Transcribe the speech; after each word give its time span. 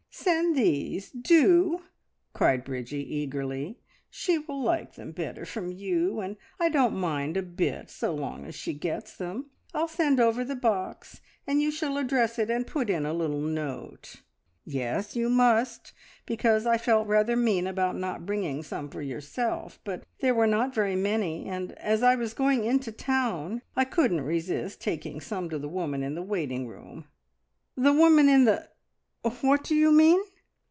"Send 0.13 0.55
these 0.55 1.09
do!" 1.09 1.81
cried 2.33 2.63
Bridgie 2.65 3.15
eagerly. 3.15 3.79
"She 4.09 4.37
will 4.37 4.61
like 4.61 4.93
them 4.93 5.13
better 5.13 5.45
from 5.45 5.71
you, 5.71 6.19
and 6.19 6.35
I 6.59 6.67
don't 6.69 6.93
mind 6.97 7.37
a 7.37 7.41
bit 7.41 7.89
so 7.89 8.13
long 8.13 8.45
as 8.45 8.53
she 8.53 8.73
gets 8.73 9.15
them. 9.15 9.49
I'll 9.73 9.87
send 9.87 10.19
over 10.19 10.43
the 10.43 10.55
box, 10.55 11.21
and 11.47 11.59
you 11.61 11.71
shall 11.71 11.97
address 11.97 12.37
it 12.37 12.51
and 12.51 12.67
put 12.67 12.89
in 12.89 13.03
a 13.05 13.13
little 13.13 13.39
note. 13.41 14.17
Yes, 14.65 15.15
you 15.15 15.27
must, 15.29 15.91
because 16.27 16.67
I 16.67 16.77
felt 16.77 17.07
rather 17.07 17.35
mean 17.37 17.65
about 17.65 17.95
not 17.95 18.25
bringing 18.25 18.61
some 18.63 18.89
for 18.89 19.01
yourself, 19.01 19.79
but 19.85 20.05
there 20.19 20.35
were 20.35 20.45
not 20.47 20.75
very 20.75 20.95
many, 20.95 21.47
and 21.47 21.71
as 21.73 22.03
I 22.03 22.13
was 22.15 22.33
going 22.35 22.65
into 22.65 22.91
town 22.91 23.61
I 23.77 23.85
couldn't 23.85 24.21
resist 24.21 24.81
taking 24.81 25.19
some 25.21 25.49
to 25.49 25.57
the 25.57 25.69
woman 25.69 26.03
in 26.03 26.13
the 26.15 26.21
waiting 26.21 26.67
room." 26.67 27.05
"The 27.75 27.93
woman 27.93 28.27
in 28.29 28.43
the 28.43 28.69
What 29.41 29.63
do 29.65 29.75
you 29.75 29.91
mean?" 29.91 30.19